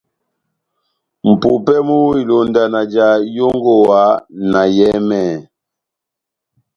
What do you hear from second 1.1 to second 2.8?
Mʼpumpɛ mú ilonda